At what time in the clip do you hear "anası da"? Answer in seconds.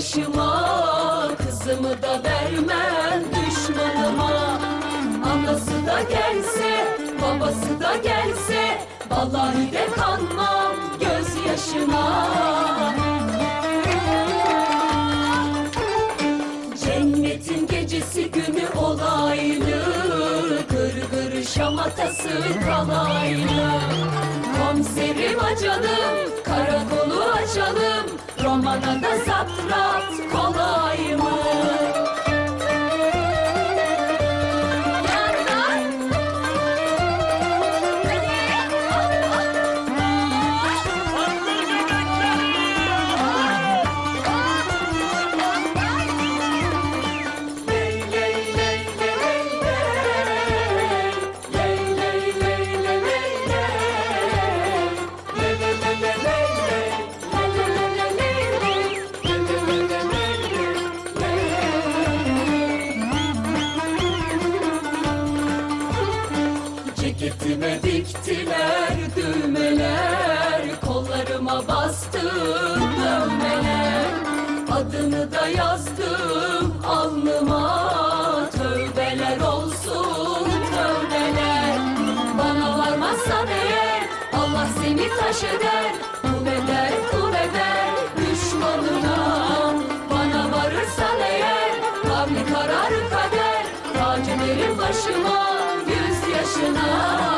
5.32-6.00